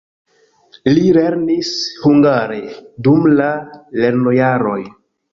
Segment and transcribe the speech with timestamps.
[0.93, 1.67] Li lernis
[2.05, 2.57] hungare
[3.07, 3.49] dum la
[4.05, 4.79] lernojaroj.